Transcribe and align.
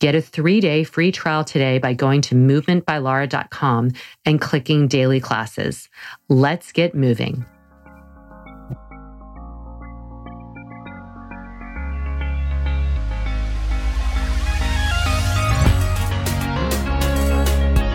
Get 0.00 0.14
a 0.14 0.22
three 0.22 0.60
day 0.60 0.82
free 0.82 1.12
trial 1.12 1.44
today 1.44 1.78
by 1.78 1.92
going 1.92 2.22
to 2.22 2.34
movementbylara.com 2.34 3.90
and 4.24 4.40
clicking 4.40 4.88
daily 4.88 5.20
classes. 5.20 5.90
Let's 6.30 6.72
get 6.72 6.94
moving. 6.94 7.44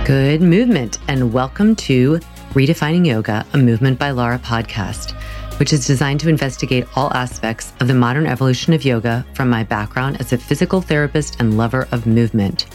Good 0.05 0.43
movement, 0.43 0.99
and 1.07 1.33
welcome 1.33 1.75
to 1.77 2.19
Redefining 2.51 3.07
Yoga, 3.07 3.43
a 3.53 3.57
Movement 3.57 3.97
by 3.97 4.11
Lara 4.11 4.37
podcast, 4.37 5.19
which 5.57 5.71
is 5.71 5.87
designed 5.87 6.19
to 6.19 6.29
investigate 6.29 6.85
all 6.95 7.13
aspects 7.13 7.71
of 7.79 7.87
the 7.87 7.93
modern 7.93 8.27
evolution 8.27 8.73
of 8.73 8.83
yoga 8.83 9.25
from 9.33 9.49
my 9.49 9.63
background 9.63 10.19
as 10.19 10.33
a 10.33 10.37
physical 10.37 10.81
therapist 10.81 11.39
and 11.39 11.57
lover 11.57 11.87
of 11.91 12.05
movement. 12.05 12.65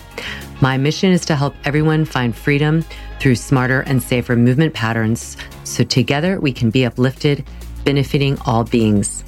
My 0.60 0.76
mission 0.76 1.12
is 1.12 1.24
to 1.26 1.36
help 1.36 1.54
everyone 1.64 2.04
find 2.04 2.34
freedom 2.34 2.84
through 3.18 3.34
smarter 3.36 3.80
and 3.82 4.02
safer 4.02 4.36
movement 4.36 4.74
patterns 4.74 5.36
so 5.64 5.84
together 5.84 6.40
we 6.40 6.52
can 6.52 6.70
be 6.70 6.86
uplifted, 6.86 7.46
benefiting 7.84 8.38
all 8.46 8.64
beings. 8.64 9.24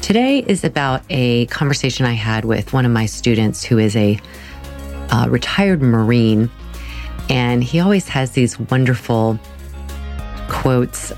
Today 0.00 0.44
is 0.46 0.64
about 0.64 1.02
a 1.10 1.46
conversation 1.46 2.06
I 2.06 2.12
had 2.12 2.44
with 2.44 2.72
one 2.72 2.84
of 2.84 2.92
my 2.92 3.06
students 3.06 3.62
who 3.62 3.78
is 3.78 3.94
a 3.94 4.18
uh, 5.10 5.26
retired 5.28 5.82
Marine 5.82 6.50
and 7.28 7.62
he 7.62 7.80
always 7.80 8.08
has 8.08 8.32
these 8.32 8.58
wonderful 8.58 9.38
quotes 10.48 11.12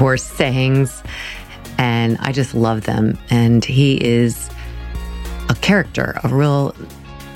or 0.00 0.16
sayings. 0.16 1.02
And 1.78 2.18
I 2.20 2.32
just 2.32 2.54
love 2.54 2.82
them. 2.82 3.18
And 3.30 3.64
he 3.64 4.02
is 4.04 4.50
a 5.48 5.54
character, 5.54 6.18
a 6.24 6.28
real 6.28 6.74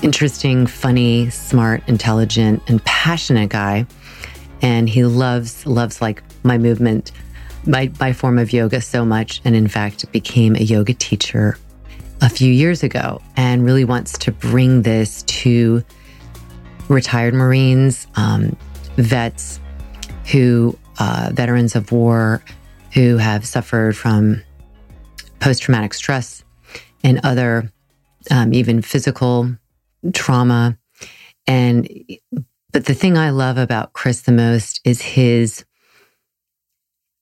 interesting, 0.01 0.67
funny, 0.67 1.29
smart, 1.29 1.81
intelligent, 1.87 2.61
and 2.67 2.83
passionate 2.83 3.49
guy. 3.49 3.85
And 4.61 4.89
he 4.89 5.05
loves, 5.05 5.65
loves 5.65 6.01
like 6.01 6.23
my 6.43 6.57
movement, 6.57 7.11
my, 7.65 7.91
my 7.99 8.13
form 8.13 8.37
of 8.37 8.51
yoga 8.51 8.81
so 8.81 9.05
much. 9.05 9.41
And 9.45 9.55
in 9.55 9.67
fact, 9.67 10.11
became 10.11 10.55
a 10.55 10.63
yoga 10.63 10.93
teacher 10.93 11.57
a 12.21 12.29
few 12.29 12.51
years 12.51 12.83
ago 12.83 13.21
and 13.35 13.65
really 13.65 13.85
wants 13.85 14.17
to 14.19 14.31
bring 14.31 14.81
this 14.81 15.23
to 15.23 15.83
retired 16.89 17.33
Marines, 17.33 18.07
um, 18.15 18.55
vets 18.97 19.59
who, 20.31 20.77
uh, 20.99 21.31
veterans 21.33 21.75
of 21.75 21.91
war 21.91 22.43
who 22.93 23.17
have 23.17 23.45
suffered 23.45 23.97
from 23.97 24.41
post 25.39 25.61
traumatic 25.63 25.93
stress 25.93 26.43
and 27.03 27.19
other, 27.23 27.71
um, 28.31 28.53
even 28.53 28.81
physical 28.81 29.55
trauma. 30.13 30.77
And, 31.47 31.89
but 32.71 32.85
the 32.85 32.93
thing 32.93 33.17
I 33.17 33.31
love 33.31 33.57
about 33.57 33.93
Chris 33.93 34.21
the 34.21 34.31
most 34.31 34.79
is 34.85 35.01
his 35.01 35.65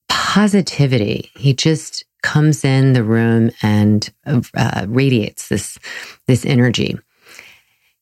positivity. 0.09 1.31
He 1.35 1.53
just 1.53 2.05
comes 2.21 2.63
in 2.63 2.93
the 2.93 3.03
room 3.03 3.51
and 3.61 4.09
uh, 4.25 4.85
radiates 4.87 5.49
this, 5.49 5.79
this 6.27 6.45
energy. 6.45 6.97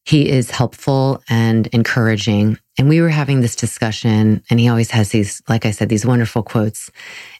He 0.03 0.29
is 0.29 0.52
helpful 0.52 1.24
and 1.29 1.68
encouraging. 1.68 2.58
And 2.79 2.88
we 2.88 3.01
were 3.01 3.09
having 3.09 3.41
this 3.41 3.57
discussion, 3.57 4.41
and 4.50 4.57
he 4.57 4.69
always 4.69 4.90
has 4.91 5.09
these, 5.09 5.41
like 5.50 5.66
I 5.66 5.72
said, 5.72 5.90
these 5.90 6.06
wonderful 6.06 6.44
quotes. 6.44 6.90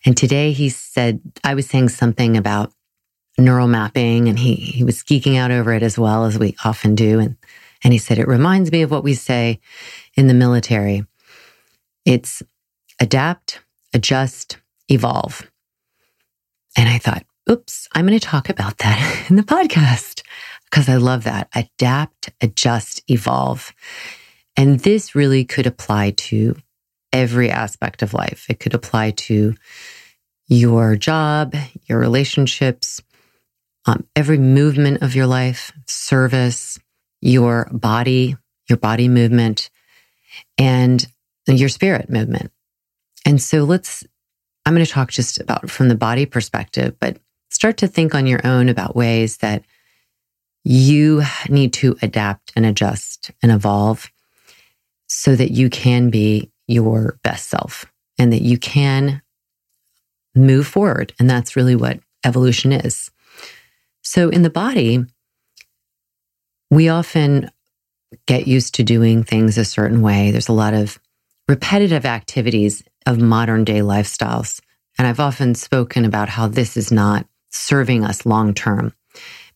And 0.06 0.18
today 0.18 0.52
he 0.52 0.68
said, 0.68 1.22
I 1.46 1.54
was 1.54 1.66
saying 1.66 1.90
something 1.90 2.36
about 2.36 2.74
neural 3.38 3.70
mapping, 3.70 4.28
and 4.28 4.38
he, 4.38 4.56
he 4.56 4.84
was 4.84 5.02
geeking 5.02 5.38
out 5.38 5.50
over 5.50 5.72
it 5.72 5.82
as 5.82 5.98
well 5.98 6.26
as 6.26 6.38
we 6.38 6.58
often 6.66 6.94
do. 6.94 7.20
And, 7.20 7.38
and 7.86 7.94
he 7.94 8.00
said, 8.00 8.20
It 8.20 8.28
reminds 8.28 8.70
me 8.70 8.82
of 8.82 8.92
what 8.92 9.06
we 9.06 9.14
say 9.14 9.62
in 10.16 10.28
the 10.28 10.34
military 10.34 11.06
it's 12.04 12.44
adapt, 13.00 13.62
adjust, 13.94 14.58
evolve. 14.90 15.50
And 16.76 16.90
I 16.90 16.98
thought, 16.98 17.24
oops, 17.50 17.88
I'm 17.94 18.06
going 18.06 18.20
to 18.20 18.26
talk 18.26 18.50
about 18.50 18.80
that 18.80 19.26
in 19.30 19.38
the 19.38 19.44
podcast 19.44 20.22
because 20.66 20.90
I 20.90 20.96
love 20.96 21.24
that. 21.24 21.48
Adapt, 21.56 22.30
adjust, 22.42 23.04
evolve. 23.10 23.74
And 24.60 24.82
this 24.82 25.16
really 25.16 25.46
could 25.46 25.68
apply 25.68 26.12
to 26.18 26.58
every 27.14 27.50
aspect 27.50 28.02
of 28.02 28.14
life. 28.14 28.46
It 28.50 28.60
could 28.60 28.74
apply 28.74 29.12
to 29.12 29.56
your 30.50 30.98
job, 30.98 31.56
your 31.86 31.98
relationships, 31.98 33.02
um, 33.86 34.06
every 34.18 34.38
movement 34.38 35.02
of 35.02 35.16
your 35.16 35.28
life, 35.28 35.72
service, 35.88 36.78
your 37.22 37.70
body, 37.72 38.36
your 38.68 38.78
body 38.78 39.08
movement, 39.08 39.70
and 40.58 41.08
your 41.48 41.70
spirit 41.70 42.10
movement. 42.10 42.52
And 43.26 43.42
so 43.42 43.64
let's, 43.64 44.04
I'm 44.66 44.74
going 44.74 44.86
to 44.86 44.92
talk 44.92 45.10
just 45.10 45.40
about 45.40 45.70
from 45.70 45.88
the 45.88 45.96
body 45.96 46.26
perspective, 46.26 46.98
but 47.00 47.18
start 47.50 47.78
to 47.78 47.88
think 47.88 48.14
on 48.14 48.28
your 48.28 48.46
own 48.46 48.68
about 48.68 48.94
ways 48.94 49.38
that 49.38 49.64
you 50.66 51.24
need 51.48 51.72
to 51.76 51.96
adapt 52.02 52.52
and 52.58 52.66
adjust 52.66 53.32
and 53.42 53.54
evolve 53.54 54.12
so 55.10 55.36
that 55.36 55.52
you 55.52 55.70
can 55.70 56.10
be 56.10 56.52
your 56.68 57.20
best 57.24 57.50
self 57.50 57.86
and 58.18 58.32
that 58.32 58.44
you 58.44 58.58
can 58.58 59.22
move 60.36 60.68
forward. 60.68 61.14
And 61.20 61.30
that's 61.30 61.56
really 61.56 61.76
what 61.76 62.00
evolution 62.24 62.72
is. 62.72 63.10
So 64.04 64.30
in 64.30 64.44
the 64.44 64.50
body, 64.50 65.04
we 66.72 66.90
often 66.90 67.50
get 68.28 68.48
used 68.48 68.76
to 68.76 68.84
doing 68.84 69.24
things 69.24 69.58
a 69.58 69.66
certain 69.66 70.02
way. 70.02 70.32
There's 70.32 70.50
a 70.50 70.54
lot 70.54 70.74
of 70.74 71.00
repetitive 71.48 72.06
activities 72.06 72.84
of 73.06 73.20
modern 73.20 73.64
day 73.64 73.80
lifestyles. 73.80 74.62
And 74.98 75.08
I've 75.08 75.20
often 75.20 75.56
spoken 75.56 76.06
about 76.06 76.30
how 76.30 76.48
this 76.48 76.78
is 76.78 76.92
not 76.92 77.26
serving 77.52 78.04
us 78.04 78.26
long 78.26 78.54
term 78.54 78.94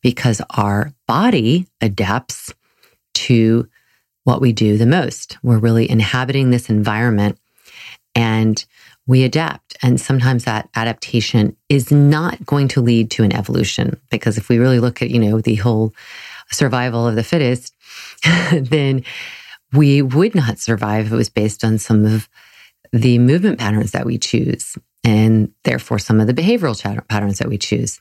because 0.02 0.42
our 0.52 0.92
body 1.08 1.68
adapts 1.82 2.54
to 3.14 3.68
what 4.24 4.42
we 4.42 4.54
do 4.54 4.78
the 4.78 4.86
most. 4.86 5.38
We're 5.44 5.58
really 5.58 5.90
inhabiting 5.90 6.50
this 6.50 6.70
environment 6.70 7.38
and 8.16 8.64
we 9.06 9.24
adapt. 9.24 9.76
And 9.82 10.00
sometimes 10.00 10.46
that 10.46 10.70
adaptation 10.76 11.58
is 11.68 11.92
not 11.92 12.46
going 12.46 12.70
to 12.70 12.82
lead 12.82 13.12
to 13.12 13.24
an 13.24 13.34
evolution 13.34 14.00
because 14.10 14.38
if 14.38 14.48
we 14.50 14.60
really 14.60 14.80
look 14.80 15.02
at, 15.02 15.10
you 15.10 15.20
know, 15.20 15.42
the 15.42 15.56
whole 15.56 15.94
survival 16.52 17.08
of 17.08 17.16
the 17.16 17.24
fittest, 17.24 17.76
then 18.54 19.04
we 19.74 20.02
would 20.02 20.36
not 20.36 20.60
survive 20.60 21.08
if 21.08 21.12
it 21.12 21.18
was 21.18 21.30
based 21.30 21.64
on 21.64 21.78
some 21.78 22.06
of 22.06 22.30
the 22.94 23.18
movement 23.18 23.60
patterns 23.60 23.92
that 23.92 24.06
we 24.06 24.18
choose 24.18 24.78
and 25.04 25.52
therefore 25.64 26.00
some 26.00 26.22
of 26.22 26.28
the 26.28 26.34
behavioral 26.34 27.08
patterns 27.08 27.40
that 27.40 27.50
we 27.50 27.58
choose. 27.58 28.00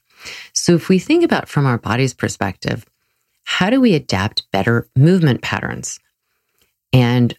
So 0.53 0.75
if 0.75 0.89
we 0.89 0.99
think 0.99 1.25
about 1.25 1.49
from 1.49 1.67
our 1.67 1.79
body's 1.79 2.15
perspective, 2.15 2.85
how 3.45 3.71
do 3.71 3.81
we 3.81 3.95
adapt 3.95 4.51
better 4.53 4.87
movement 4.95 5.43
patterns? 5.43 5.99
And 6.93 7.37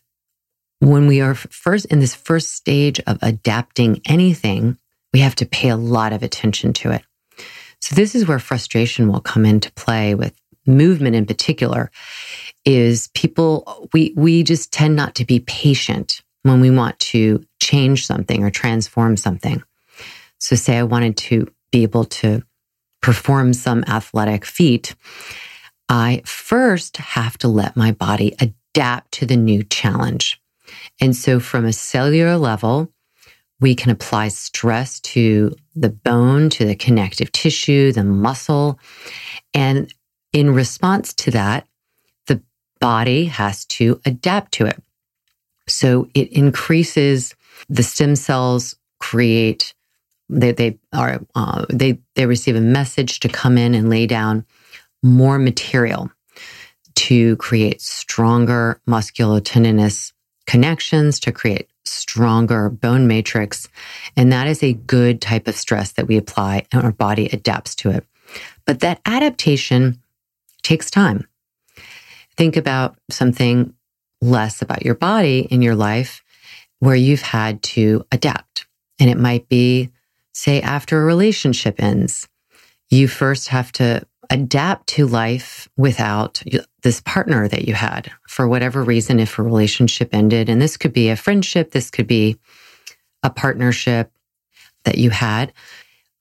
when 0.80 1.08
we 1.08 1.22
are 1.22 1.36
first 1.36 1.86
in 1.86 2.00
this 2.00 2.16
first 2.16 2.54
stage 2.54 3.00
of 3.08 3.18
adapting 3.22 4.02
anything, 4.06 4.78
we 5.14 5.20
have 5.20 5.36
to 5.36 5.46
pay 5.46 5.70
a 5.70 5.78
lot 5.78 6.14
of 6.14 6.24
attention 6.24 6.74
to 6.74 6.92
it. 6.92 7.04
So 7.80 7.96
this 7.96 8.16
is 8.16 8.28
where 8.28 8.40
frustration 8.40 9.12
will 9.12 9.22
come 9.22 9.46
into 9.46 9.72
play 9.74 10.16
with 10.16 10.34
movement 10.66 11.16
in 11.16 11.26
particular 11.26 11.92
is 12.66 13.10
people 13.14 13.90
we 13.94 14.14
we 14.16 14.44
just 14.44 14.72
tend 14.72 14.96
not 14.96 15.16
to 15.16 15.26
be 15.26 15.42
patient 15.42 16.22
when 16.44 16.62
we 16.62 16.70
want 16.70 16.98
to 17.00 17.44
change 17.62 18.06
something 18.06 18.44
or 18.44 18.50
transform 18.50 19.18
something. 19.18 19.62
So 20.40 20.56
say 20.56 20.78
I 20.78 20.84
wanted 20.84 21.18
to 21.18 21.48
be 21.72 21.84
able 21.84 22.06
to 22.06 22.44
perform 23.02 23.54
some 23.54 23.84
athletic 23.88 24.46
feat, 24.46 24.96
I 25.90 26.22
first 26.26 26.98
have 26.98 27.38
to 27.40 27.48
let 27.48 27.76
my 27.76 27.92
body 27.92 28.34
adapt 28.40 28.58
to 28.74 29.26
the 29.26 29.38
new 29.38 29.64
challenge. 29.64 30.42
And 31.00 31.16
so 31.16 31.40
from 31.40 31.66
a 31.66 31.74
cellular 31.74 32.38
level, 32.38 32.92
we 33.60 33.76
can 33.76 33.92
apply 33.92 34.28
stress 34.30 35.00
to 35.02 35.56
the 35.76 35.90
bone, 35.90 36.50
to 36.50 36.66
the 36.66 36.76
connective 36.76 37.32
tissue, 37.32 37.92
the 37.92 38.04
muscle. 38.04 38.80
And 39.54 39.94
in 40.34 40.54
response 40.54 41.14
to 41.16 41.32
that, 41.32 41.68
the 42.28 42.42
body 42.80 43.26
has 43.26 43.66
to 43.66 44.02
adapt 44.06 44.52
to 44.54 44.66
it. 44.66 44.82
So 45.68 46.10
it 46.14 46.32
increases 46.32 47.36
the 47.70 47.84
stem 47.84 48.16
cells 48.16 48.76
create 49.00 49.74
they 50.30 50.52
they 50.52 50.80
are 50.94 51.22
uh, 51.36 51.66
they 51.70 52.00
they 52.16 52.26
receive 52.26 52.56
a 52.56 52.62
message 52.62 53.20
to 53.20 53.30
come 53.30 53.58
in 53.58 53.76
and 53.76 53.90
lay 53.90 54.08
down 54.08 54.46
more 55.04 55.38
material 55.38 56.10
to 57.04 57.36
create 57.36 57.82
stronger 57.82 58.80
musculotendinous 58.88 60.14
connections 60.46 61.20
to 61.20 61.34
create 61.34 61.70
stronger 61.84 62.70
bone 62.70 63.08
matrix. 63.08 63.68
And 64.16 64.32
that 64.32 64.48
is 64.48 64.64
a 64.64 64.72
good 64.72 65.22
type 65.22 65.50
of 65.50 65.56
stress 65.56 65.92
that 65.94 66.08
we 66.08 66.16
apply 66.16 66.66
and 66.72 66.82
our 66.82 66.94
body 66.94 67.26
adapts 67.26 67.76
to 67.76 67.90
it. 67.90 68.06
But 68.66 68.80
that 68.80 69.02
adaptation 69.06 70.02
takes 70.62 70.90
time. 70.90 71.28
Think 72.38 72.56
about 72.56 72.98
something 73.10 73.74
less 74.22 74.62
about 74.62 74.86
your 74.86 74.96
body 74.96 75.40
in 75.52 75.62
your 75.62 75.76
life 75.76 76.24
where 76.80 76.96
you've 76.96 77.22
had 77.22 77.62
to 77.64 78.06
adapt. 78.14 78.66
And 78.98 79.10
it 79.10 79.18
might 79.18 79.50
be, 79.50 79.90
say, 80.32 80.62
after 80.62 81.02
a 81.02 81.06
relationship 81.06 81.84
ends, 81.84 82.30
you 82.90 83.10
first 83.10 83.50
have 83.50 83.74
to 83.74 84.08
adapt 84.34 84.88
to 84.88 85.06
life 85.06 85.70
without 85.78 86.42
this 86.82 87.02
partner 87.02 87.48
that 87.48 87.68
you 87.68 87.76
had 87.76 88.12
for 88.28 88.48
whatever 88.48 88.84
reason, 88.84 89.20
if 89.20 89.38
a 89.38 89.44
relationship 89.44 90.10
ended. 90.12 90.50
And 90.50 90.60
this 90.60 90.76
could 90.76 90.92
be 90.92 91.10
a 91.10 91.16
friendship, 91.16 91.72
this 91.72 91.92
could 91.92 92.08
be 92.08 92.38
a 93.22 93.30
partnership 93.30 94.12
that 94.86 94.98
you 94.98 95.12
had, 95.12 95.54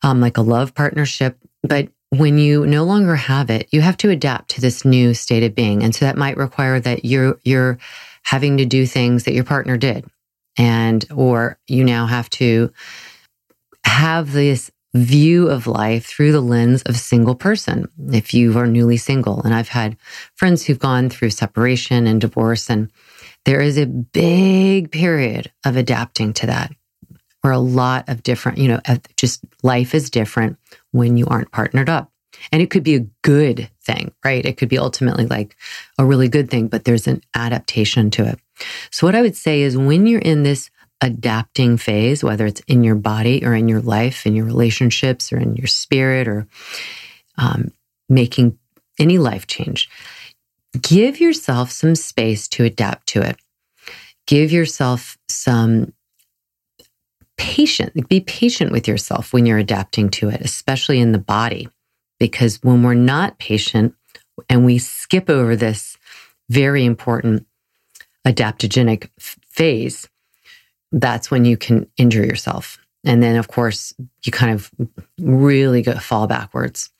um, 0.02 0.20
like 0.20 0.36
a 0.36 0.42
love 0.42 0.74
partnership. 0.74 1.38
But 1.62 1.88
when 2.10 2.36
you 2.36 2.66
no 2.66 2.84
longer 2.84 3.16
have 3.16 3.48
it, 3.48 3.68
you 3.72 3.80
have 3.80 3.96
to 3.96 4.10
adapt 4.10 4.50
to 4.50 4.60
this 4.60 4.84
new 4.84 5.14
state 5.14 5.42
of 5.42 5.54
being. 5.54 5.82
And 5.82 5.94
so 5.94 6.04
that 6.04 6.18
might 6.18 6.36
require 6.36 6.78
that 6.80 7.06
you're, 7.06 7.40
you're 7.44 7.78
having 8.24 8.58
to 8.58 8.66
do 8.66 8.84
things 8.84 9.24
that 9.24 9.32
your 9.32 9.44
partner 9.44 9.78
did. 9.78 10.04
And, 10.58 11.02
or 11.10 11.58
you 11.66 11.82
now 11.82 12.04
have 12.04 12.28
to 12.30 12.70
have 13.84 14.32
this 14.32 14.70
view 14.94 15.48
of 15.48 15.66
life 15.66 16.06
through 16.06 16.32
the 16.32 16.40
lens 16.40 16.82
of 16.82 16.96
single 16.96 17.34
person 17.34 17.88
if 18.12 18.34
you 18.34 18.56
are 18.58 18.66
newly 18.66 18.96
single. 18.96 19.40
And 19.42 19.54
I've 19.54 19.68
had 19.68 19.96
friends 20.34 20.64
who've 20.64 20.78
gone 20.78 21.08
through 21.08 21.30
separation 21.30 22.06
and 22.06 22.20
divorce, 22.20 22.68
and 22.68 22.90
there 23.44 23.60
is 23.60 23.78
a 23.78 23.86
big 23.86 24.90
period 24.92 25.50
of 25.64 25.76
adapting 25.76 26.32
to 26.34 26.46
that 26.46 26.72
where 27.40 27.52
a 27.52 27.58
lot 27.58 28.08
of 28.08 28.22
different, 28.22 28.58
you 28.58 28.68
know, 28.68 28.80
just 29.16 29.44
life 29.62 29.94
is 29.94 30.10
different 30.10 30.58
when 30.92 31.16
you 31.16 31.26
aren't 31.26 31.50
partnered 31.50 31.88
up. 31.88 32.10
And 32.50 32.62
it 32.62 32.70
could 32.70 32.82
be 32.82 32.94
a 32.94 33.06
good 33.22 33.68
thing, 33.82 34.12
right? 34.24 34.44
It 34.44 34.56
could 34.56 34.68
be 34.68 34.78
ultimately 34.78 35.26
like 35.26 35.56
a 35.98 36.04
really 36.04 36.28
good 36.28 36.50
thing, 36.50 36.68
but 36.68 36.84
there's 36.84 37.06
an 37.06 37.20
adaptation 37.34 38.10
to 38.12 38.26
it. 38.26 38.38
So, 38.90 39.06
what 39.06 39.14
I 39.14 39.22
would 39.22 39.36
say 39.36 39.62
is 39.62 39.76
when 39.76 40.06
you're 40.06 40.20
in 40.20 40.42
this 40.42 40.70
adapting 41.02 41.76
phase, 41.76 42.22
whether 42.22 42.46
it's 42.46 42.60
in 42.68 42.84
your 42.84 42.94
body 42.94 43.44
or 43.44 43.54
in 43.54 43.68
your 43.68 43.80
life, 43.80 44.24
in 44.24 44.34
your 44.34 44.46
relationships 44.46 45.32
or 45.32 45.38
in 45.38 45.56
your 45.56 45.66
spirit 45.66 46.28
or 46.28 46.46
um, 47.36 47.72
making 48.08 48.56
any 48.98 49.18
life 49.18 49.46
change, 49.46 49.90
give 50.80 51.20
yourself 51.20 51.70
some 51.70 51.94
space 51.94 52.46
to 52.48 52.64
adapt 52.64 53.08
to 53.08 53.20
it. 53.20 53.36
Give 54.26 54.52
yourself 54.52 55.18
some 55.28 55.92
patient, 57.36 58.08
be 58.08 58.20
patient 58.20 58.70
with 58.70 58.86
yourself 58.86 59.32
when 59.32 59.46
you're 59.46 59.58
adapting 59.58 60.08
to 60.10 60.28
it, 60.28 60.40
especially 60.40 61.00
in 61.00 61.12
the 61.12 61.18
body. 61.18 61.68
Because 62.20 62.62
when 62.62 62.84
we're 62.84 62.94
not 62.94 63.38
patient 63.38 63.94
and 64.48 64.64
we 64.64 64.78
skip 64.78 65.28
over 65.28 65.56
this 65.56 65.96
very 66.48 66.84
important 66.84 67.46
adaptogenic 68.24 69.08
phase, 69.18 70.08
that's 70.92 71.30
when 71.30 71.44
you 71.44 71.56
can 71.56 71.86
injure 71.96 72.24
yourself. 72.24 72.78
And 73.04 73.22
then, 73.22 73.36
of 73.36 73.48
course, 73.48 73.92
you 74.24 74.32
kind 74.32 74.52
of 74.52 74.70
really 75.18 75.82
go, 75.82 75.94
fall 75.94 76.26
backwards. 76.26 76.90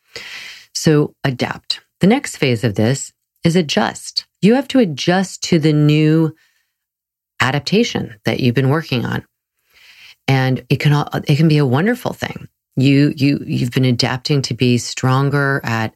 So 0.75 1.15
adapt. 1.23 1.81
The 2.01 2.07
next 2.07 2.37
phase 2.37 2.65
of 2.65 2.75
this 2.75 3.13
is 3.45 3.55
adjust. 3.55 4.27
You 4.41 4.55
have 4.55 4.67
to 4.69 4.81
adjust 4.81 5.43
to 5.45 5.59
the 5.59 5.73
new 5.73 6.35
adaptation 7.41 8.17
that 8.25 8.41
you've 8.41 8.55
been 8.55 8.69
working 8.69 9.05
on 9.05 9.25
and 10.29 10.65
it 10.69 10.77
can 10.77 10.93
all, 10.93 11.09
it 11.27 11.37
can 11.37 11.49
be 11.49 11.59
a 11.59 11.67
wonderful 11.67 12.13
thing. 12.13 12.49
You 12.77 13.13
you 13.17 13.43
you've 13.45 13.71
been 13.71 13.85
adapting 13.85 14.43
to 14.43 14.55
be 14.55 14.79
stronger 14.79 15.61
at 15.63 15.95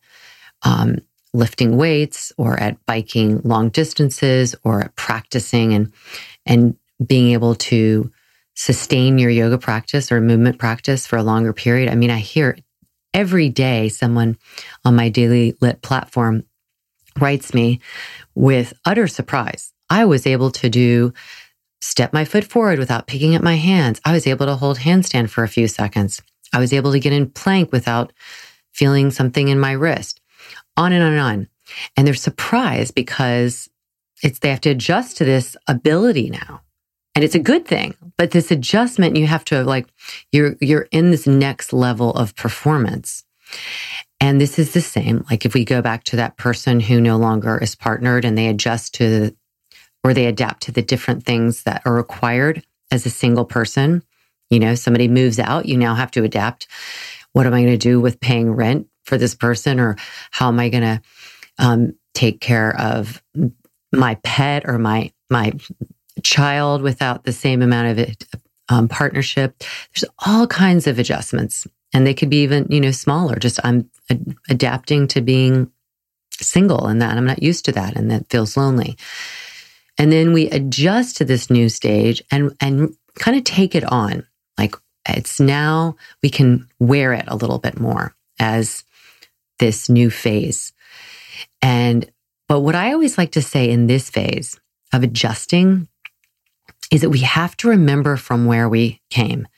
um, 0.62 0.98
lifting 1.32 1.76
weights 1.76 2.32
or 2.36 2.58
at 2.60 2.84
biking 2.86 3.40
long 3.44 3.70
distances 3.70 4.54
or 4.62 4.82
at 4.82 4.96
practicing 4.96 5.72
and 5.72 5.92
and 6.44 6.76
being 7.04 7.32
able 7.32 7.54
to 7.54 8.10
sustain 8.54 9.18
your 9.18 9.30
yoga 9.30 9.58
practice 9.58 10.10
or 10.10 10.20
movement 10.20 10.58
practice 10.58 11.06
for 11.06 11.16
a 11.16 11.22
longer 11.22 11.52
period. 11.52 11.90
I 11.90 11.94
mean, 11.94 12.10
I 12.10 12.18
hear 12.18 12.56
every 13.12 13.48
day 13.48 13.88
someone 13.88 14.38
on 14.84 14.96
my 14.96 15.08
daily 15.08 15.54
LYT 15.60 15.82
platform 15.82 16.44
writes 17.18 17.54
me 17.54 17.80
with 18.34 18.72
utter 18.84 19.06
surprise. 19.06 19.72
I 19.88 20.04
was 20.04 20.26
able 20.26 20.50
to 20.52 20.68
do 20.68 21.12
step 21.80 22.12
my 22.12 22.24
foot 22.24 22.44
forward 22.44 22.78
without 22.78 23.06
picking 23.06 23.34
up 23.34 23.42
my 23.42 23.56
hands. 23.56 24.00
I 24.04 24.12
was 24.12 24.26
able 24.26 24.46
to 24.46 24.56
hold 24.56 24.78
handstand 24.78 25.30
for 25.30 25.44
a 25.44 25.48
few 25.48 25.68
seconds. 25.68 26.22
I 26.52 26.58
was 26.58 26.72
able 26.72 26.92
to 26.92 27.00
get 27.00 27.12
in 27.12 27.30
plank 27.30 27.72
without 27.72 28.12
feeling 28.72 29.10
something 29.10 29.48
in 29.48 29.58
my 29.58 29.72
wrist. 29.72 30.20
On 30.76 30.92
and 30.92 31.02
on 31.02 31.12
and 31.12 31.20
on. 31.20 31.48
And 31.96 32.06
they're 32.06 32.14
surprised 32.14 32.94
because 32.94 33.68
it's 34.22 34.38
they 34.38 34.50
have 34.50 34.60
to 34.62 34.70
adjust 34.70 35.16
to 35.18 35.24
this 35.24 35.56
ability 35.66 36.30
now. 36.30 36.62
And 37.16 37.24
it's 37.24 37.34
a 37.34 37.40
good 37.40 37.66
thing, 37.66 37.94
but 38.18 38.30
this 38.30 38.50
adjustment 38.50 39.16
you 39.16 39.26
have 39.26 39.44
to 39.46 39.64
like 39.64 39.88
you're 40.32 40.54
you're 40.60 40.86
in 40.92 41.10
this 41.10 41.26
next 41.26 41.72
level 41.72 42.12
of 42.12 42.36
performance. 42.36 43.24
And 44.20 44.38
this 44.40 44.58
is 44.58 44.74
the 44.74 44.82
same. 44.82 45.24
Like 45.30 45.46
if 45.46 45.54
we 45.54 45.64
go 45.64 45.80
back 45.80 46.04
to 46.04 46.16
that 46.16 46.36
person 46.36 46.78
who 46.78 47.00
no 47.00 47.16
longer 47.16 47.58
is 47.58 47.74
partnered 47.74 48.26
and 48.26 48.36
they 48.36 48.48
adjust 48.48 48.94
to 48.94 49.34
or 50.04 50.14
they 50.14 50.26
adapt 50.26 50.62
to 50.62 50.72
the 50.72 50.82
different 50.82 51.24
things 51.24 51.64
that 51.64 51.82
are 51.84 51.94
required 51.94 52.62
as 52.92 53.06
a 53.06 53.10
single 53.10 53.44
person. 53.44 54.02
You 54.50 54.60
know, 54.60 54.76
somebody 54.76 55.08
moves 55.08 55.40
out, 55.40 55.66
you 55.66 55.76
now 55.76 55.96
have 55.96 56.12
to 56.12 56.22
adapt. 56.22 56.68
What 57.32 57.46
am 57.46 57.54
I 57.54 57.62
going 57.62 57.72
to 57.72 57.76
do 57.76 58.00
with 58.00 58.20
paying 58.20 58.52
rent 58.52 58.86
for 59.04 59.18
this 59.18 59.34
person? 59.34 59.80
Or 59.80 59.96
how 60.30 60.48
am 60.48 60.60
I 60.60 60.68
going 60.68 60.84
to 60.84 61.02
um, 61.58 61.94
take 62.14 62.40
care 62.40 62.78
of 62.80 63.20
my 63.92 64.14
pet 64.22 64.62
or 64.66 64.78
my, 64.78 65.10
my 65.28 65.54
child 66.22 66.82
without 66.82 67.24
the 67.24 67.32
same 67.32 67.62
amount 67.62 67.88
of 67.88 67.98
it, 67.98 68.24
um, 68.68 68.88
partnership? 68.88 69.62
There's 69.94 70.10
all 70.26 70.46
kinds 70.46 70.86
of 70.86 70.98
adjustments 70.98 71.66
and 71.92 72.06
they 72.06 72.14
could 72.14 72.30
be 72.30 72.42
even, 72.42 72.66
you 72.68 72.80
know, 72.80 72.90
smaller. 72.90 73.36
Just 73.36 73.60
I'm 73.64 73.90
ad- 74.10 74.34
adapting 74.48 75.06
to 75.08 75.20
being 75.20 75.70
single 76.32 76.86
and 76.86 77.00
that 77.00 77.16
I'm 77.16 77.26
not 77.26 77.42
used 77.42 77.64
to 77.66 77.72
that 77.72 77.96
and 77.96 78.10
that 78.10 78.28
feels 78.28 78.56
lonely. 78.56 78.96
And 79.98 80.12
then 80.12 80.32
we 80.32 80.50
adjust 80.50 81.16
to 81.16 81.24
this 81.24 81.48
new 81.48 81.68
stage 81.68 82.22
and, 82.30 82.54
and 82.60 82.94
kind 83.18 83.36
of 83.36 83.44
take 83.44 83.74
it 83.74 83.84
on. 83.84 84.26
Like 84.58 84.74
it's 85.08 85.40
now 85.40 85.96
we 86.22 86.28
can 86.28 86.68
wear 86.78 87.12
it 87.12 87.24
a 87.28 87.36
little 87.36 87.58
bit 87.58 87.80
more 87.80 88.14
as 88.38 88.84
this 89.58 89.88
new 89.88 90.10
phase. 90.10 90.72
And, 91.62 92.10
but 92.48 92.60
what 92.60 92.74
I 92.74 92.92
always 92.92 93.16
like 93.16 93.32
to 93.32 93.42
say 93.42 93.70
in 93.70 93.86
this 93.86 94.10
phase 94.10 94.60
of 94.92 95.02
adjusting 95.02 95.88
is 96.90 97.00
that 97.00 97.10
we 97.10 97.20
have 97.20 97.56
to 97.58 97.68
remember 97.68 98.16
from 98.16 98.46
where 98.46 98.68
we 98.68 99.00
came. 99.10 99.48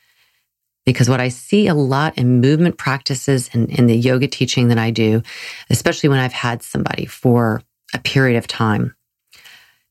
Because 0.87 1.08
what 1.08 1.20
I 1.20 1.28
see 1.28 1.66
a 1.66 1.75
lot 1.75 2.16
in 2.16 2.40
movement 2.40 2.78
practices 2.78 3.50
and 3.52 3.68
in 3.70 3.87
the 3.87 3.97
yoga 3.97 4.26
teaching 4.26 4.68
that 4.68 4.78
I 4.78 4.90
do, 4.90 5.23
especially 5.68 6.08
when 6.08 6.18
I've 6.18 6.32
had 6.32 6.62
somebody 6.62 7.04
for 7.04 7.62
a 7.92 7.99
period 7.99 8.38
of 8.38 8.47
time, 8.47 8.94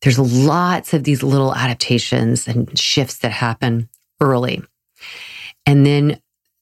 there's 0.02 0.18
lots 0.18 0.94
of 0.94 1.04
these 1.04 1.24
little 1.24 1.54
adaptations 1.54 2.48
and 2.48 2.78
shifts 2.78 3.20
that 3.20 3.32
happen 3.32 3.90
early. 4.22 4.64
And 5.66 5.86
then 5.86 6.20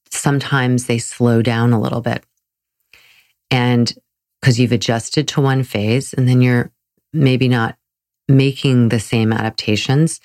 sometimes 0.10 0.86
they 0.86 0.98
slow 0.98 1.42
down 1.42 1.74
a 1.74 1.80
little 1.80 2.02
bit. 2.02 2.24
And 3.52 3.94
because 4.42 4.60
you've 4.60 4.72
adjusted 4.72 5.28
to 5.30 5.42
one 5.42 5.64
phase 5.64 6.14
and 6.14 6.28
then 6.28 6.42
you're 6.42 6.72
maybe 7.14 7.48
not 7.48 7.78
making 8.28 8.90
the 8.90 9.00
same 9.00 9.32
adaptations. 9.32 10.20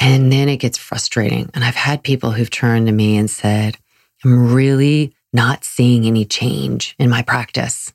And 0.00 0.32
then 0.32 0.48
it 0.48 0.58
gets 0.58 0.78
frustrating. 0.78 1.50
And 1.54 1.64
I've 1.64 1.74
had 1.74 2.02
people 2.02 2.30
who've 2.30 2.50
turned 2.50 2.86
to 2.86 2.92
me 2.92 3.16
and 3.16 3.30
said, 3.30 3.76
I'm 4.24 4.52
really 4.52 5.14
not 5.32 5.64
seeing 5.64 6.06
any 6.06 6.24
change 6.24 6.94
in 6.98 7.10
my 7.10 7.22
practice. 7.22 7.92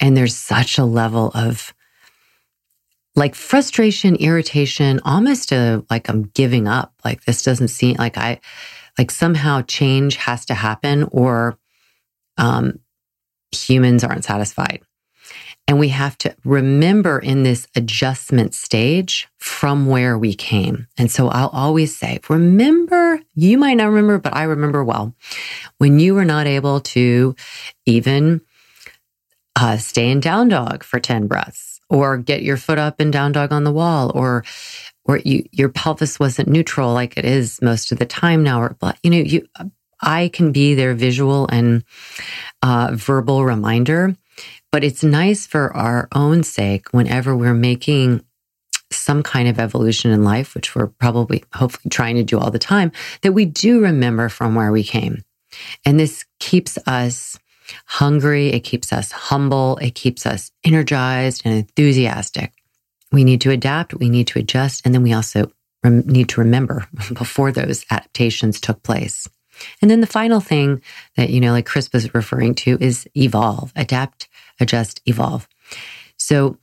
And 0.00 0.16
there's 0.16 0.36
such 0.36 0.78
a 0.78 0.84
level 0.84 1.30
of 1.34 1.74
like 3.14 3.34
frustration, 3.34 4.16
irritation, 4.16 5.00
almost 5.04 5.52
a 5.52 5.84
like 5.90 6.08
I'm 6.08 6.24
giving 6.34 6.66
up. 6.66 6.94
Like 7.04 7.24
this 7.24 7.42
doesn't 7.42 7.68
seem 7.68 7.96
like 7.96 8.16
I 8.16 8.40
like 8.98 9.10
somehow 9.10 9.62
change 9.62 10.16
has 10.16 10.46
to 10.46 10.54
happen 10.54 11.04
or 11.10 11.58
um 12.38 12.78
humans 13.50 14.04
aren't 14.04 14.24
satisfied. 14.24 14.82
And 15.68 15.78
we 15.78 15.88
have 15.88 16.18
to 16.18 16.34
remember 16.44 17.18
in 17.18 17.44
this 17.44 17.68
adjustment 17.76 18.52
stage 18.54 19.28
from 19.38 19.86
where 19.86 20.18
we 20.18 20.34
came. 20.34 20.88
And 20.98 21.10
so 21.10 21.28
I'll 21.28 21.48
always 21.48 21.96
say, 21.96 22.20
remember, 22.28 23.20
you 23.34 23.56
might 23.58 23.74
not 23.74 23.86
remember, 23.86 24.18
but 24.18 24.34
I 24.34 24.42
remember 24.42 24.84
well, 24.84 25.14
when 25.78 25.98
you 25.98 26.14
were 26.14 26.24
not 26.24 26.46
able 26.46 26.80
to 26.80 27.36
even 27.86 28.40
uh, 29.56 29.76
stay 29.76 30.10
in 30.10 30.20
down 30.20 30.48
dog 30.48 30.82
for 30.82 30.98
10 30.98 31.26
breaths 31.26 31.80
or 31.88 32.16
get 32.16 32.42
your 32.42 32.56
foot 32.56 32.78
up 32.78 33.00
in 33.00 33.10
down 33.10 33.32
dog 33.32 33.52
on 33.52 33.64
the 33.64 33.72
wall 33.72 34.10
or 34.14 34.44
or 35.04 35.18
you, 35.18 35.44
your 35.50 35.68
pelvis 35.68 36.18
wasn't 36.20 36.48
neutral 36.48 36.92
like 36.94 37.16
it 37.16 37.24
is 37.24 37.60
most 37.60 37.92
of 37.92 37.98
the 37.98 38.06
time 38.06 38.42
now 38.42 38.60
or 38.60 38.76
you 39.02 39.10
know 39.10 39.18
you 39.18 39.46
I 40.00 40.28
can 40.28 40.50
be 40.52 40.74
their 40.74 40.94
visual 40.94 41.46
and 41.48 41.84
uh, 42.62 42.90
verbal 42.92 43.44
reminder 43.44 44.16
but 44.72 44.82
it's 44.82 45.04
nice 45.04 45.46
for 45.46 45.74
our 45.76 46.08
own 46.14 46.42
sake 46.42 46.88
whenever 46.92 47.36
we're 47.36 47.54
making 47.54 48.24
some 48.90 49.22
kind 49.22 49.48
of 49.48 49.58
evolution 49.58 50.10
in 50.10 50.24
life, 50.24 50.54
which 50.54 50.74
we're 50.74 50.88
probably 50.88 51.44
hopefully 51.54 51.90
trying 51.90 52.16
to 52.16 52.24
do 52.24 52.38
all 52.38 52.50
the 52.50 52.58
time, 52.58 52.90
that 53.20 53.32
we 53.32 53.44
do 53.44 53.80
remember 53.80 54.28
from 54.28 54.54
where 54.54 54.72
we 54.72 54.82
came. 54.82 55.22
And 55.84 56.00
this 56.00 56.24
keeps 56.40 56.78
us 56.86 57.38
hungry. 57.86 58.48
It 58.48 58.60
keeps 58.60 58.92
us 58.92 59.12
humble. 59.12 59.76
It 59.78 59.94
keeps 59.94 60.26
us 60.26 60.50
energized 60.64 61.42
and 61.44 61.54
enthusiastic. 61.54 62.52
We 63.12 63.24
need 63.24 63.42
to 63.42 63.50
adapt. 63.50 63.94
We 63.94 64.08
need 64.08 64.26
to 64.28 64.38
adjust. 64.38 64.82
And 64.84 64.94
then 64.94 65.02
we 65.02 65.12
also 65.12 65.52
rem- 65.84 66.06
need 66.06 66.30
to 66.30 66.40
remember 66.40 66.86
before 67.12 67.52
those 67.52 67.84
adaptations 67.90 68.60
took 68.60 68.82
place. 68.82 69.28
And 69.80 69.90
then 69.90 70.00
the 70.00 70.06
final 70.06 70.40
thing 70.40 70.82
that, 71.16 71.30
you 71.30 71.40
know, 71.40 71.52
like 71.52 71.66
Chris 71.66 71.92
was 71.92 72.14
referring 72.14 72.54
to 72.56 72.78
is 72.80 73.06
evolve, 73.16 73.72
adapt, 73.76 74.28
adjust, 74.60 75.00
evolve. 75.06 75.48
So, 76.18 76.58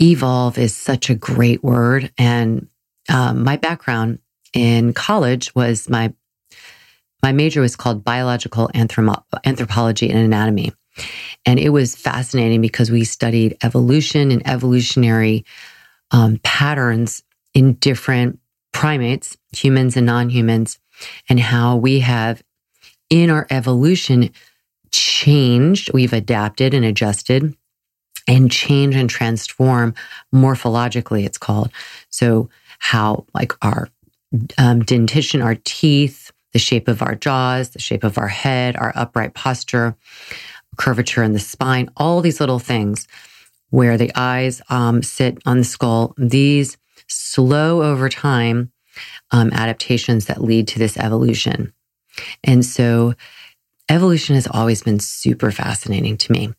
evolve 0.00 0.58
is 0.58 0.76
such 0.76 1.10
a 1.10 1.14
great 1.14 1.62
word. 1.64 2.12
And 2.18 2.68
um, 3.08 3.42
my 3.42 3.56
background 3.56 4.20
in 4.52 4.92
college 4.92 5.54
was 5.54 5.88
my 5.88 6.12
my 7.22 7.32
major 7.32 7.60
was 7.60 7.74
called 7.74 8.04
biological 8.04 8.70
anthropology 8.74 10.08
and 10.08 10.18
anatomy. 10.20 10.72
And 11.44 11.58
it 11.58 11.70
was 11.70 11.96
fascinating 11.96 12.60
because 12.60 12.90
we 12.90 13.04
studied 13.04 13.56
evolution 13.62 14.30
and 14.30 14.46
evolutionary 14.46 15.44
um, 16.10 16.38
patterns 16.42 17.22
in 17.54 17.74
different 17.74 18.38
primates, 18.72 19.36
humans 19.52 19.96
and 19.96 20.06
non 20.06 20.30
humans, 20.30 20.78
and 21.28 21.40
how 21.40 21.76
we 21.76 22.00
have 22.00 22.42
in 23.10 23.30
our 23.30 23.46
evolution 23.50 24.30
changed, 24.90 25.92
we've 25.92 26.12
adapted 26.12 26.74
and 26.74 26.84
adjusted 26.84 27.56
and 28.26 28.50
change 28.50 28.94
and 28.94 29.08
transform 29.08 29.94
morphologically, 30.34 31.24
it's 31.24 31.38
called. 31.38 31.70
So, 32.10 32.50
how 32.78 33.24
like 33.34 33.52
our 33.62 33.88
um, 34.58 34.80
dentition, 34.80 35.42
our 35.42 35.56
teeth, 35.64 36.30
the 36.52 36.58
shape 36.58 36.88
of 36.88 37.02
our 37.02 37.14
jaws, 37.14 37.70
the 37.70 37.78
shape 37.78 38.04
of 38.04 38.18
our 38.18 38.28
head, 38.28 38.76
our 38.76 38.92
upright 38.94 39.34
posture, 39.34 39.96
curvature 40.76 41.22
in 41.22 41.32
the 41.32 41.38
spine, 41.38 41.90
all 41.96 42.20
these 42.20 42.40
little 42.40 42.58
things 42.58 43.08
where 43.70 43.98
the 43.98 44.12
eyes 44.14 44.62
um, 44.70 45.02
sit 45.02 45.38
on 45.44 45.58
the 45.58 45.64
skull, 45.64 46.14
these 46.16 46.76
slow 47.06 47.82
over 47.82 48.08
time 48.08 48.70
um, 49.30 49.50
adaptations 49.52 50.26
that 50.26 50.42
lead 50.42 50.68
to 50.68 50.78
this 50.78 50.96
evolution. 50.96 51.72
And 52.44 52.64
so 52.64 53.14
evolution 53.88 54.34
has 54.34 54.46
always 54.50 54.82
been 54.82 55.00
super 55.00 55.50
fascinating 55.50 56.16
to 56.18 56.32
me 56.32 56.54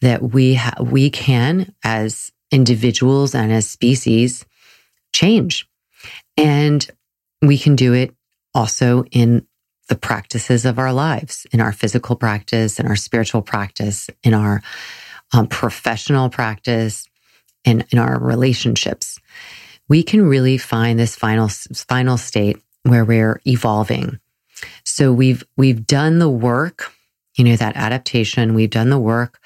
that 0.00 0.22
we 0.22 0.54
ha- 0.54 0.82
we 0.82 1.10
can 1.10 1.74
as 1.84 2.30
individuals 2.50 3.34
and 3.34 3.52
as 3.52 3.68
species 3.68 4.44
change 5.12 5.68
and 6.36 6.90
we 7.40 7.58
can 7.58 7.76
do 7.76 7.92
it 7.92 8.14
also 8.54 9.04
in 9.10 9.46
the 9.88 9.96
practices 9.96 10.64
of 10.64 10.78
our 10.78 10.92
lives 10.92 11.46
in 11.52 11.60
our 11.60 11.72
physical 11.72 12.14
practice 12.16 12.78
in 12.78 12.86
our 12.86 12.96
spiritual 12.96 13.42
practice 13.42 14.08
in 14.22 14.34
our 14.34 14.62
um, 15.32 15.46
professional 15.46 16.28
practice 16.28 17.08
and 17.64 17.86
in 17.90 17.98
our 17.98 18.18
relationships 18.18 19.18
we 19.92 20.02
can 20.02 20.26
really 20.26 20.56
find 20.56 20.98
this 20.98 21.14
final 21.14 21.48
final 21.48 22.16
state 22.16 22.56
where 22.84 23.04
we're 23.04 23.40
evolving 23.46 24.18
so 24.84 25.12
we've 25.12 25.44
we've 25.56 25.86
done 25.86 26.18
the 26.18 26.28
work, 26.28 26.92
you 27.36 27.44
know, 27.44 27.56
that 27.56 27.76
adaptation, 27.76 28.54
we've 28.54 28.70
done 28.70 28.90
the 28.90 28.98
work. 28.98 29.40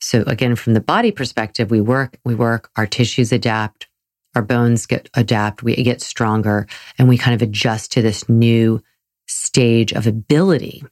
So 0.00 0.22
again, 0.26 0.56
from 0.56 0.74
the 0.74 0.80
body 0.80 1.10
perspective, 1.10 1.70
we 1.70 1.80
work, 1.80 2.18
we 2.24 2.34
work, 2.34 2.70
our 2.76 2.86
tissues 2.86 3.32
adapt, 3.32 3.88
our 4.34 4.42
bones 4.42 4.86
get 4.86 5.10
adapt, 5.14 5.62
we 5.62 5.74
get 5.76 6.00
stronger, 6.00 6.66
and 6.98 7.08
we 7.08 7.18
kind 7.18 7.34
of 7.34 7.42
adjust 7.46 7.92
to 7.92 8.02
this 8.02 8.28
new 8.28 8.82
stage 9.26 9.92
of 9.92 10.06
ability. 10.06 10.82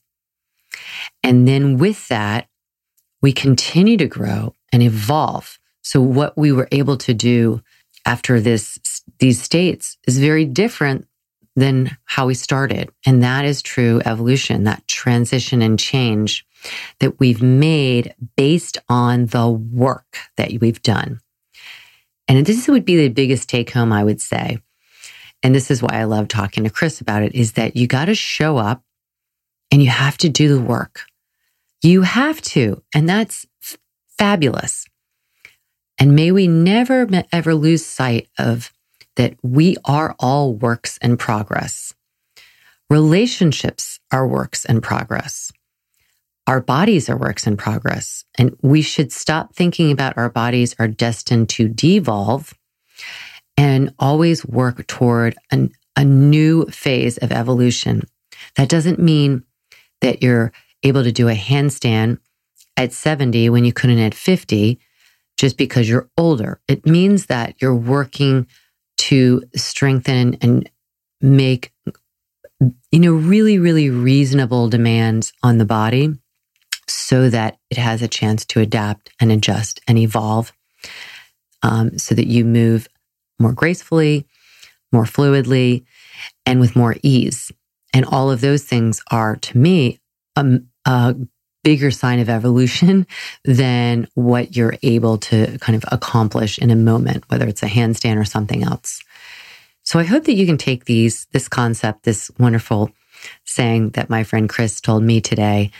And 1.22 1.48
then 1.48 1.78
with 1.78 2.08
that, 2.08 2.48
we 3.22 3.32
continue 3.32 3.96
to 3.96 4.06
grow 4.06 4.54
and 4.72 4.82
evolve. 4.82 5.58
So 5.82 6.00
what 6.00 6.36
we 6.36 6.52
were 6.52 6.68
able 6.70 6.98
to 6.98 7.14
do 7.14 7.62
after 8.08 8.40
this 8.40 8.78
these 9.18 9.40
states 9.40 9.98
is 10.06 10.18
very 10.18 10.46
different 10.46 11.06
than 11.54 11.96
how 12.04 12.26
we 12.26 12.34
started. 12.34 12.88
And 13.04 13.22
that 13.22 13.44
is 13.44 13.60
true 13.60 14.00
evolution, 14.04 14.64
that 14.64 14.86
transition 14.88 15.60
and 15.60 15.78
change 15.78 16.46
that 17.00 17.20
we've 17.20 17.42
made 17.42 18.14
based 18.36 18.78
on 18.88 19.26
the 19.26 19.48
work 19.48 20.18
that 20.36 20.52
we've 20.60 20.80
done. 20.80 21.20
And 22.28 22.46
this 22.46 22.66
would 22.68 22.84
be 22.84 22.96
the 22.96 23.08
biggest 23.08 23.48
take 23.48 23.70
home, 23.70 23.92
I 23.92 24.04
would 24.04 24.20
say. 24.20 24.58
And 25.42 25.54
this 25.54 25.70
is 25.70 25.82
why 25.82 26.00
I 26.00 26.04
love 26.04 26.28
talking 26.28 26.64
to 26.64 26.70
Chris 26.70 27.00
about 27.00 27.22
it 27.22 27.34
is 27.34 27.52
that 27.52 27.76
you 27.76 27.86
got 27.86 28.06
to 28.06 28.14
show 28.14 28.56
up 28.56 28.82
and 29.70 29.82
you 29.82 29.90
have 29.90 30.16
to 30.18 30.28
do 30.28 30.48
the 30.48 30.60
work. 30.60 31.02
You 31.82 32.02
have 32.02 32.40
to. 32.42 32.82
And 32.94 33.08
that's 33.08 33.46
f- 33.62 33.78
fabulous. 34.16 34.86
And 35.98 36.14
may 36.14 36.30
we 36.30 36.46
never 36.46 37.06
ever 37.32 37.54
lose 37.54 37.84
sight 37.84 38.28
of 38.38 38.72
that 39.16 39.34
we 39.42 39.76
are 39.84 40.14
all 40.20 40.54
works 40.54 40.96
in 40.98 41.16
progress. 41.16 41.92
Relationships 42.88 43.98
are 44.12 44.26
works 44.26 44.64
in 44.64 44.80
progress. 44.80 45.52
Our 46.46 46.60
bodies 46.60 47.10
are 47.10 47.16
works 47.18 47.46
in 47.46 47.56
progress. 47.58 48.24
And 48.38 48.56
we 48.62 48.80
should 48.80 49.12
stop 49.12 49.54
thinking 49.54 49.90
about 49.90 50.16
our 50.16 50.30
bodies 50.30 50.74
are 50.78 50.88
destined 50.88 51.50
to 51.50 51.68
devolve 51.68 52.54
and 53.56 53.92
always 53.98 54.46
work 54.46 54.86
toward 54.86 55.36
an, 55.50 55.72
a 55.96 56.04
new 56.04 56.64
phase 56.66 57.18
of 57.18 57.32
evolution. 57.32 58.04
That 58.56 58.68
doesn't 58.68 58.98
mean 58.98 59.42
that 60.00 60.22
you're 60.22 60.52
able 60.82 61.02
to 61.02 61.12
do 61.12 61.28
a 61.28 61.34
handstand 61.34 62.18
at 62.76 62.92
70 62.92 63.50
when 63.50 63.64
you 63.64 63.72
couldn't 63.72 63.98
at 63.98 64.14
50 64.14 64.78
just 65.38 65.56
because 65.56 65.88
you're 65.88 66.10
older. 66.18 66.60
It 66.68 66.84
means 66.84 67.26
that 67.26 67.54
you're 67.62 67.74
working 67.74 68.46
to 68.98 69.42
strengthen 69.54 70.34
and 70.42 70.68
make, 71.20 71.72
you 72.90 72.98
know, 72.98 73.14
really, 73.14 73.58
really 73.58 73.88
reasonable 73.88 74.68
demands 74.68 75.32
on 75.42 75.58
the 75.58 75.64
body 75.64 76.14
so 76.88 77.30
that 77.30 77.58
it 77.70 77.78
has 77.78 78.02
a 78.02 78.08
chance 78.08 78.44
to 78.46 78.60
adapt 78.60 79.10
and 79.20 79.30
adjust 79.30 79.80
and 79.86 79.96
evolve 79.96 80.52
um, 81.62 81.96
so 81.98 82.14
that 82.14 82.26
you 82.26 82.44
move 82.44 82.88
more 83.38 83.52
gracefully, 83.52 84.26
more 84.92 85.04
fluidly, 85.04 85.84
and 86.44 86.60
with 86.60 86.74
more 86.74 86.96
ease. 87.02 87.52
And 87.94 88.04
all 88.04 88.30
of 88.30 88.40
those 88.40 88.64
things 88.64 89.00
are, 89.10 89.36
to 89.36 89.56
me, 89.58 90.00
a, 90.34 90.60
a 90.84 91.14
bigger 91.68 91.90
sign 91.90 92.18
of 92.18 92.30
evolution 92.30 93.06
than 93.44 94.08
what 94.14 94.56
you're 94.56 94.76
able 94.82 95.18
to 95.18 95.58
kind 95.58 95.76
of 95.76 95.84
accomplish 95.92 96.56
in 96.58 96.70
a 96.70 96.74
moment, 96.74 97.22
whether 97.28 97.46
it's 97.46 97.62
a 97.62 97.66
handstand 97.66 98.18
or 98.18 98.24
something 98.24 98.62
else. 98.62 99.02
So 99.82 99.98
I 99.98 100.04
hope 100.04 100.24
that 100.24 100.32
you 100.32 100.46
can 100.46 100.56
take 100.56 100.86
these, 100.86 101.26
this 101.32 101.46
concept, 101.46 102.04
this 102.04 102.30
wonderful 102.38 102.90
saying 103.44 103.90
that 103.90 104.08
my 104.08 104.24
friend 104.24 104.48
Chris 104.48 104.80
told 104.80 105.02
me 105.02 105.20
today, 105.20 105.70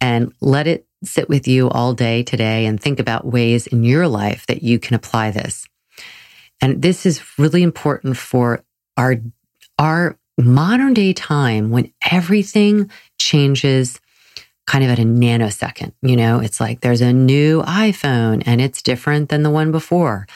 and 0.00 0.32
let 0.40 0.66
it 0.66 0.88
sit 1.04 1.28
with 1.28 1.46
you 1.46 1.70
all 1.70 1.94
day 1.94 2.24
today 2.24 2.66
and 2.66 2.80
think 2.80 2.98
about 2.98 3.24
ways 3.24 3.68
in 3.68 3.84
your 3.84 4.08
life 4.08 4.44
that 4.48 4.64
you 4.64 4.80
can 4.80 4.96
apply 4.96 5.30
this. 5.30 5.68
And 6.60 6.82
this 6.82 7.06
is 7.06 7.22
really 7.38 7.62
important 7.62 8.16
for 8.16 8.64
our, 8.96 9.14
our 9.78 10.18
modern 10.36 10.94
day 10.94 11.12
time 11.12 11.70
when 11.70 11.92
everything 12.10 12.90
changes 13.20 14.00
kind 14.68 14.84
of 14.84 14.90
at 14.90 14.98
a 14.98 15.02
nanosecond. 15.02 15.92
You 16.02 16.14
know, 16.14 16.40
it's 16.40 16.60
like 16.60 16.82
there's 16.82 17.00
a 17.00 17.12
new 17.12 17.62
iPhone 17.62 18.42
and 18.44 18.60
it's 18.60 18.82
different 18.82 19.30
than 19.30 19.42
the 19.42 19.50
one 19.50 19.72
before. 19.72 20.26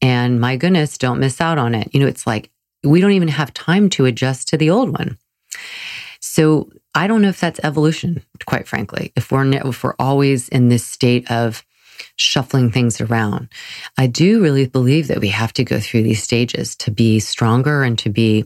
And 0.00 0.40
my 0.40 0.56
goodness, 0.56 0.96
don't 0.96 1.18
miss 1.18 1.40
out 1.40 1.58
on 1.58 1.74
it. 1.74 1.92
You 1.92 1.98
know, 1.98 2.06
it's 2.06 2.24
like 2.24 2.50
we 2.84 3.00
don't 3.00 3.12
even 3.12 3.28
have 3.28 3.52
time 3.52 3.90
to 3.90 4.04
adjust 4.04 4.48
to 4.48 4.56
the 4.56 4.70
old 4.70 4.96
one. 4.96 5.18
So 6.20 6.70
I 6.94 7.08
don't 7.08 7.20
know 7.20 7.30
if 7.30 7.40
that's 7.40 7.60
evolution, 7.64 8.22
quite 8.46 8.68
frankly, 8.68 9.12
if 9.16 9.32
we're, 9.32 9.44
if 9.52 9.82
we're 9.82 9.96
always 9.98 10.48
in 10.50 10.68
this 10.68 10.86
state 10.86 11.28
of 11.28 11.64
shuffling 12.14 12.70
things 12.70 13.00
around. 13.00 13.48
I 13.98 14.06
do 14.06 14.40
really 14.40 14.66
believe 14.66 15.08
that 15.08 15.20
we 15.20 15.28
have 15.28 15.52
to 15.54 15.64
go 15.64 15.80
through 15.80 16.04
these 16.04 16.22
stages 16.22 16.76
to 16.76 16.92
be 16.92 17.18
stronger 17.18 17.82
and 17.82 17.98
to 17.98 18.08
be 18.08 18.44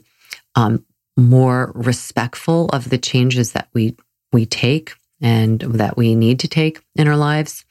um, 0.54 0.86
more 1.18 1.72
respectful 1.74 2.70
of 2.70 2.88
the 2.88 2.98
changes 2.98 3.52
that 3.52 3.68
we 3.74 3.94
we 4.32 4.46
take 4.46 4.94
and 5.20 5.60
that 5.60 5.96
we 5.96 6.14
need 6.14 6.40
to 6.40 6.48
take 6.48 6.80
in 6.94 7.08
our 7.08 7.16
lives, 7.16 7.64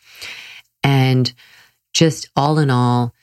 and 0.83 1.33
just 1.93 2.29
all 2.35 2.59
in 2.59 2.69
all, 2.69 3.13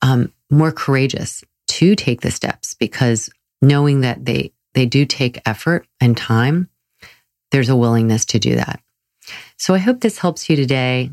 um, 0.00 0.32
more 0.50 0.72
courageous 0.72 1.44
to 1.68 1.94
take 1.94 2.20
the 2.20 2.30
steps 2.30 2.74
because 2.74 3.30
knowing 3.60 4.00
that 4.02 4.24
they 4.24 4.52
they 4.74 4.86
do 4.86 5.04
take 5.04 5.40
effort 5.46 5.86
and 6.00 6.16
time, 6.16 6.68
there's 7.50 7.68
a 7.68 7.76
willingness 7.76 8.24
to 8.26 8.38
do 8.38 8.56
that. 8.56 8.80
So 9.56 9.74
I 9.74 9.78
hope 9.78 10.00
this 10.00 10.18
helps 10.18 10.48
you 10.48 10.56
today. 10.56 11.10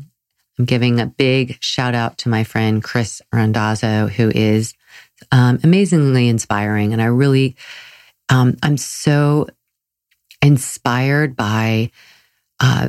I'm 0.58 0.64
giving 0.64 1.00
a 1.00 1.06
big 1.06 1.58
shout 1.60 1.94
out 1.94 2.18
to 2.18 2.28
my 2.28 2.44
friend 2.44 2.82
Chris 2.82 3.22
Randazzo, 3.32 4.08
who 4.08 4.30
is 4.34 4.74
um, 5.30 5.58
amazingly 5.62 6.28
inspiring. 6.28 6.92
And 6.92 7.00
I 7.00 7.06
really, 7.06 7.56
um, 8.28 8.56
I'm 8.62 8.76
so 8.76 9.48
inspired 10.42 11.36
by 11.36 11.90
uh, 12.60 12.88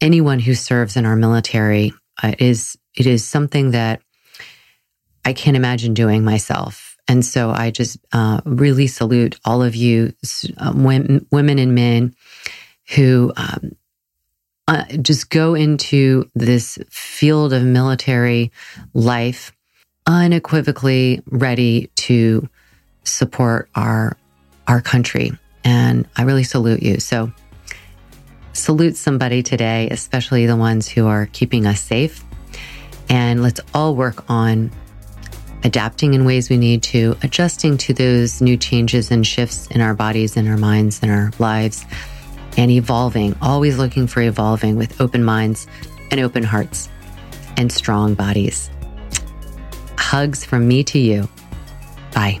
anyone 0.00 0.38
who 0.38 0.54
serves 0.54 0.96
in 0.96 1.06
our 1.06 1.16
military. 1.16 1.92
Uh, 2.22 2.34
is 2.38 2.76
it 2.94 3.06
is 3.06 3.24
something 3.24 3.70
that 3.70 4.02
I 5.24 5.32
can't 5.32 5.56
imagine 5.56 5.94
doing 5.94 6.24
myself. 6.24 6.96
And 7.08 7.24
so 7.24 7.50
I 7.50 7.70
just 7.70 7.98
uh, 8.12 8.40
really 8.44 8.86
salute 8.86 9.38
all 9.44 9.62
of 9.62 9.74
you, 9.74 10.14
um, 10.58 10.84
women, 10.84 11.26
women 11.30 11.58
and 11.58 11.74
men 11.74 12.14
who 12.94 13.32
um, 13.36 13.72
uh, 14.68 14.84
just 15.00 15.30
go 15.30 15.54
into 15.54 16.30
this 16.34 16.78
field 16.90 17.52
of 17.52 17.62
military 17.62 18.52
life 18.94 19.52
unequivocally 20.06 21.22
ready 21.26 21.88
to 21.94 22.48
support 23.04 23.68
our 23.74 24.16
our 24.68 24.80
country 24.80 25.32
and 25.64 26.08
I 26.16 26.22
really 26.22 26.44
salute 26.44 26.82
you. 26.82 27.00
So 27.00 27.32
salute 28.52 28.96
somebody 28.96 29.42
today, 29.42 29.88
especially 29.90 30.46
the 30.46 30.56
ones 30.56 30.88
who 30.88 31.06
are 31.06 31.26
keeping 31.32 31.66
us 31.66 31.80
safe. 31.80 32.24
And 33.08 33.42
let's 33.42 33.60
all 33.74 33.94
work 33.94 34.28
on 34.30 34.70
adapting 35.64 36.14
in 36.14 36.24
ways 36.24 36.50
we 36.50 36.56
need 36.56 36.82
to, 36.82 37.16
adjusting 37.22 37.78
to 37.78 37.94
those 37.94 38.40
new 38.40 38.56
changes 38.56 39.10
and 39.10 39.26
shifts 39.26 39.66
in 39.68 39.80
our 39.80 39.94
bodies 39.94 40.36
and 40.36 40.48
our 40.48 40.56
minds 40.56 41.00
and 41.02 41.10
our 41.10 41.30
lives 41.38 41.84
and 42.56 42.70
evolving, 42.70 43.36
always 43.40 43.78
looking 43.78 44.06
for 44.06 44.20
evolving 44.20 44.76
with 44.76 45.00
open 45.00 45.24
minds 45.24 45.66
and 46.10 46.20
open 46.20 46.42
hearts 46.42 46.88
and 47.56 47.72
strong 47.72 48.14
bodies. 48.14 48.70
Hugs 49.96 50.44
from 50.44 50.68
me 50.68 50.84
to 50.84 50.98
you. 50.98 51.28
Bye. 52.12 52.40